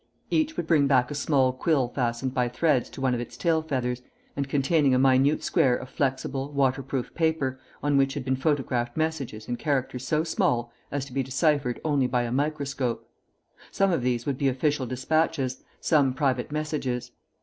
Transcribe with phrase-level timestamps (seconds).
[0.31, 3.61] Each would bring back a small quill fastened by threads to one of its tail
[3.61, 4.01] feathers
[4.35, 9.47] and containing a minute square of flexible, waterproof paper, on which had been photographed messages
[9.47, 13.07] in characters so small as to be deciphered only by a microscope.
[13.69, 17.11] Some of these would be official despatches, some private messages.